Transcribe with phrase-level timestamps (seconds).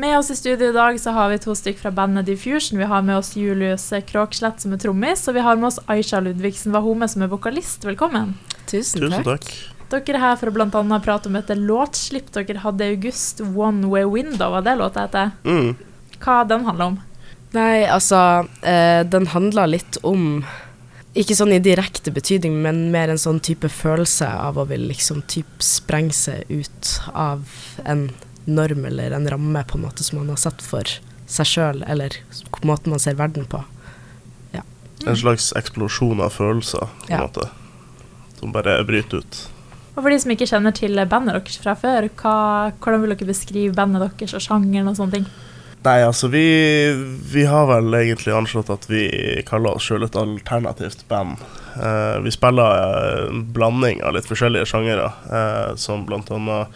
[0.00, 2.78] Med oss i studio i dag så har vi to stykker fra bandet Diffusion.
[2.78, 6.20] Vi har med oss Julius Kråkslett som er trommis, og vi har med oss Aisha
[6.22, 7.82] Ludvigsen Wahome som er vokalist.
[7.82, 8.36] Velkommen.
[8.70, 9.48] Tusen, Tusen takk.
[9.90, 13.90] Dere er her for å annet prate om et låtslipp dere hadde i august, One
[13.90, 15.34] Way Window, var det låta heter?
[15.42, 15.74] Mm.
[16.22, 17.00] Hva den handler om?
[17.58, 20.44] Nei, altså eh, Den handla litt om
[21.18, 25.26] Ikke sånn i direkte betydning, men mer en sånn type følelse av å vil liksom
[25.26, 27.50] typ sprenge seg ut av
[27.82, 28.06] en
[28.48, 30.88] norm eller en ramme på en måte som man har satt for
[31.28, 32.16] seg sjøl, eller
[32.64, 33.60] måten man ser verden på.
[35.06, 37.20] En slags eksplosjon av følelser, på en Ja.
[37.22, 37.48] måte.
[38.40, 39.48] Som bare bryter ut.
[39.96, 43.26] Og for de som ikke kjenner til bandet deres fra før, hva, hvordan vil dere
[43.28, 45.26] beskrive bandet deres og sjangeren og sånne ting?
[45.84, 46.42] Nei, altså, vi,
[47.32, 51.38] vi har vel egentlig anslått at vi kaller oss sjøl et alternativt band.
[51.78, 56.66] Eh, vi spiller en blanding av litt forskjellige sjangere, eh, som blant annet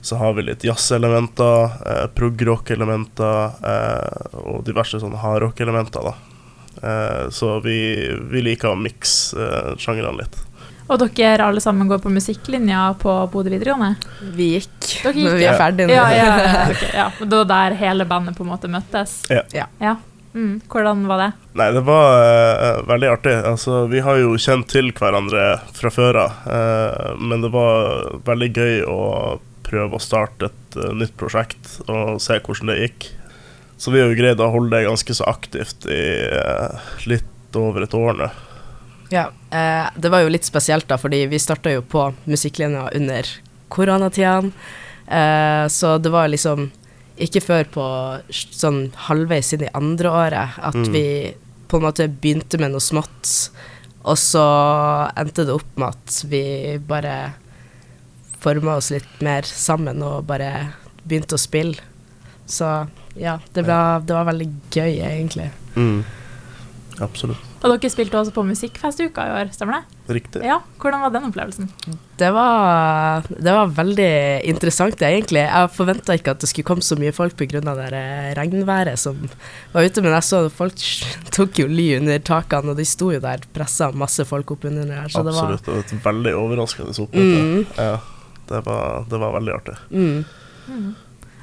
[0.00, 6.12] så har vi litt jazzelementer, eh, prog-rock-elementer eh, og diverse sånne hardrock-elementer.
[6.82, 7.78] Eh, så vi,
[8.30, 10.40] vi liker å mikse eh, sjangrene litt.
[10.90, 13.94] Og dere alle sammen går på musikklinja på Bodø videregående?
[14.34, 15.52] Vi gikk, Dere gikk, men vi ja.
[15.52, 15.94] er ferdige nå.
[15.94, 17.10] Ja, ja, ja, okay, ja.
[17.20, 19.20] Det var der hele bandet på en måte møttes?
[19.30, 19.68] Ja.
[19.78, 19.98] Ja.
[20.34, 21.28] Mm, hvordan var det?
[21.58, 23.36] Nei, det var uh, veldig artig.
[23.52, 28.50] Altså, vi har jo kjent til hverandre fra før av, uh, men det var veldig
[28.50, 29.00] gøy å
[29.70, 33.08] prøve å starte et uh, nytt prosjekt og se hvordan det gikk.
[33.80, 36.00] Så vi har jo greid å holde det ganske så aktivt i
[36.36, 36.76] uh,
[37.08, 38.28] litt over et år nå.
[39.10, 43.26] Ja, eh, det var jo litt spesielt da, fordi vi starta jo på musikklinja under
[43.72, 44.36] koronatida.
[45.10, 46.68] Eh, så det var liksom
[47.18, 47.86] ikke før på
[48.30, 50.92] sånn halvveis inn i andre året at Mm.
[50.94, 51.34] vi
[51.68, 53.50] på en måte begynte med noe smått,
[54.04, 54.46] og så
[55.18, 57.32] endte det opp med at vi bare
[58.40, 60.50] forma oss litt mer sammen og bare
[61.04, 61.76] begynte å spille.
[62.50, 62.66] Så
[63.16, 65.50] ja, det, var- det var veldig gøy, egentlig.
[65.76, 66.02] Mm.
[67.00, 67.46] Absolutt.
[67.64, 69.98] Og dere spilte også på Musikkfestuka i år, stemmer det?
[70.16, 70.40] Riktig.
[70.44, 71.68] Ja, hvordan var den opplevelsen?
[72.20, 74.08] Det var, det var veldig
[74.48, 75.42] interessant, egentlig.
[75.46, 77.60] Jeg forventa ikke at det skulle komme så mye folk pga.
[77.60, 77.96] det der
[78.36, 79.16] regnværet som
[79.72, 80.84] var ute, men jeg så at folk
[81.36, 84.84] tok jo ly under takene, og de sto jo der pressa masse folk opp under
[84.88, 85.08] der.
[85.12, 85.64] Så det var Absolutt.
[85.68, 87.44] Det var et veldig overraskende oppmøte.
[87.44, 87.94] Mm, Ja,
[88.50, 89.78] det var, det var veldig artig.
[89.94, 90.90] mm.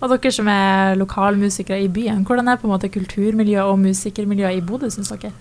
[0.00, 4.56] Og dere som er lokalmusikere i byen, hvordan er på en måte kulturmiljøet og musikermiljøet
[4.56, 5.32] i Bodø, syns dere?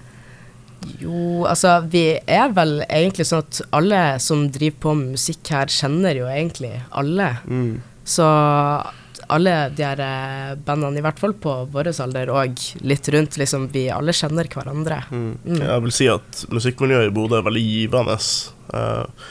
[1.00, 5.72] Jo, altså vi er vel egentlig sånn at alle som driver på med musikk her,
[5.72, 7.34] kjenner jo egentlig alle.
[7.48, 7.80] Mm.
[8.03, 8.28] Så
[9.30, 13.68] alle de her eh, bandene, i hvert fall på vår alder og litt rundt, liksom,
[13.74, 15.03] vi alle kjenner hverandre.
[15.12, 15.34] Mm.
[15.46, 15.59] Mm.
[15.62, 18.18] Jeg vil si at musikkmiljøet i Bodø er veldig givende.
[18.74, 19.28] eh,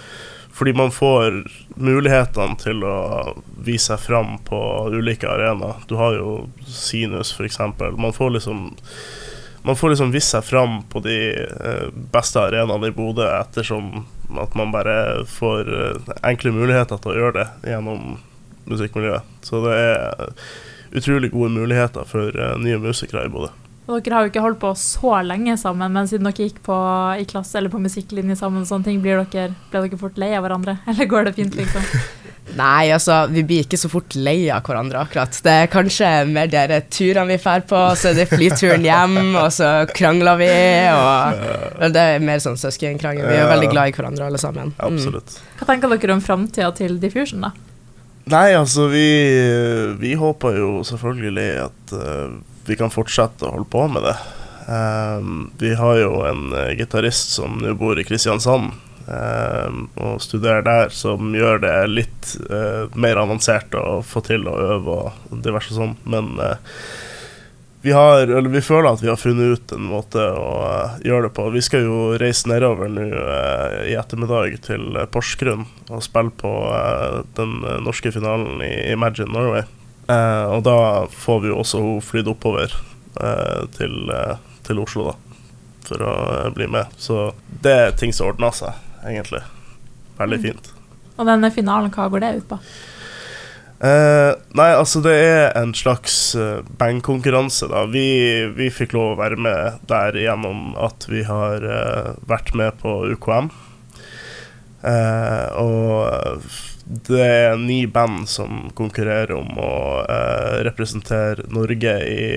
[0.58, 1.44] fordi man får
[1.78, 2.96] mulighetene til å
[3.62, 4.58] vise seg fram på
[4.90, 5.84] ulike arenaer.
[5.86, 6.32] Du har jo
[6.66, 7.60] Sinus, f.eks.
[7.94, 8.64] Man får liksom
[9.62, 14.06] man får liksom vist seg fram på de eh, beste arenaene i Bodø ettersom
[14.40, 18.16] at man bare får eh, enkle muligheter til å gjøre det gjennom
[18.70, 19.30] musikkmiljøet.
[19.46, 20.34] Så det er
[20.98, 23.52] utrolig gode muligheter for eh, nye musikere i Bodø.
[23.88, 26.76] Og dere har jo ikke holdt på så lenge sammen, men siden dere gikk på,
[27.16, 30.34] i klasse eller på musikklinje sammen, og sånne ting, blir dere, ble dere fort lei
[30.36, 30.76] av hverandre?
[30.92, 31.86] Eller går det fint, liksom?
[32.58, 35.38] Nei, altså, vi blir ikke så fort lei av hverandre, akkurat.
[35.44, 39.48] Det er kanskje mer de turene vi drar på, så er det flyturen hjem, og
[39.56, 40.50] så krangler vi,
[40.92, 43.24] og Det er mer sånn søskenkrangel.
[43.24, 44.74] Vi er veldig glad i hverandre, alle sammen.
[44.76, 44.84] Mm.
[44.90, 45.40] Absolutt.
[45.60, 47.54] Hva tenker dere om framtida til Diffusion, da?
[48.28, 49.08] Nei, altså vi,
[49.96, 52.38] vi håper jo selvfølgelig at eh,
[52.68, 54.16] vi kan fortsette å holde på med det.
[54.68, 58.74] Ehm, vi har jo en uh, gitarist som nå bor i Kristiansand
[59.08, 64.58] ehm, og studerer der, som gjør det litt uh, mer avansert å få til å
[64.74, 65.96] øve og diverse sånn.
[66.04, 66.60] Men uh,
[67.80, 70.52] vi, har, eller vi føler at vi har funnet ut en måte å
[71.06, 71.48] gjøre det på.
[71.54, 73.08] Vi skal jo reise nedover nå
[73.88, 76.52] i ettermiddag til Porsgrunn og spille på
[77.38, 79.64] den norske finalen i Imagine Norway.
[80.08, 80.76] Eh, og da
[81.12, 82.72] får vi jo også hun flydd oppover
[83.20, 85.40] eh, til, eh, til Oslo, da,
[85.88, 86.12] for å
[86.56, 86.86] bli med.
[86.96, 87.30] Så
[87.64, 89.42] det er ting som ordner seg, egentlig.
[90.18, 90.46] Veldig Mm.
[90.48, 90.70] fint.
[91.18, 92.58] Og denne finalen, hva går det ut på?
[93.78, 97.84] Eh, nei, altså det er en slags uh, bandkonkurranse, da.
[97.86, 98.06] Vi,
[98.56, 101.62] vi fikk lov å være med der gjennom at vi har
[102.26, 103.50] vært med på UKM.
[104.82, 106.42] Eh, og
[106.88, 109.72] det er ni band som konkurrerer om å
[110.08, 112.28] eh, representere Norge i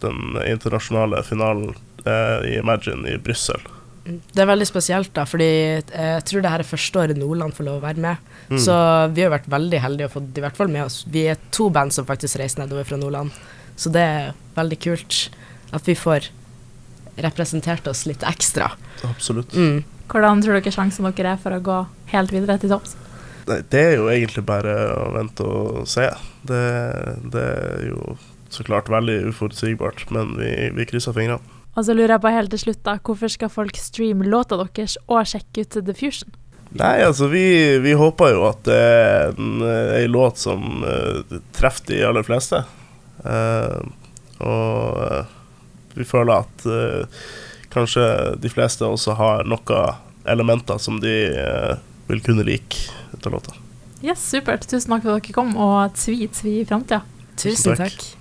[0.00, 1.74] den internasjonale finalen
[2.06, 3.60] eh, i Imagine i Brussel.
[4.08, 7.52] Det er veldig spesielt, da, fordi eh, jeg tror det her er første året Nordland
[7.56, 8.30] får lov å være med.
[8.48, 8.60] Mm.
[8.64, 8.76] Så
[9.12, 11.66] vi har vært veldig heldige og fått i hvert fall med oss Vi er to
[11.68, 13.34] band som faktisk reiser nedover fra Nordland,
[13.76, 15.18] så det er veldig kult
[15.76, 16.30] at vi får
[17.20, 18.70] representert oss litt ekstra.
[19.04, 19.52] Absolutt.
[19.52, 19.84] Mm.
[20.08, 21.78] Hvordan tror dere sjansen dere er for å gå
[22.14, 22.96] helt videre til topps?
[23.48, 26.08] Nei, det er jo egentlig bare å vente og se.
[26.48, 26.64] Det,
[27.32, 28.16] det er jo
[28.52, 31.56] så klart veldig uforutsigbart, men vi, vi krysser fingrene.
[31.78, 34.96] Og så lurer jeg på helt til slutt, da, hvorfor skal folk streame låta deres
[35.06, 36.34] og sjekke ut The Fusion?
[36.78, 39.62] Nei, altså vi, vi håper jo at det er en,
[39.96, 42.60] ei låt som uh, treffer de aller fleste.
[43.24, 43.80] Uh,
[44.44, 45.22] og uh,
[45.96, 47.22] vi føler at uh,
[47.72, 48.04] kanskje
[48.42, 51.76] de fleste også har noen elementer som de eh,
[52.08, 53.54] vil kunne like ut låta.
[54.02, 54.66] Yes, supert.
[54.70, 57.02] Tusen takk for at dere kom, og tvi tvi i framtida.
[57.38, 57.94] Tusen takk.
[57.98, 58.17] takk.